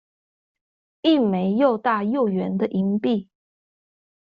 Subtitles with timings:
[1.03, 3.27] 一枚又大又圓的銀幣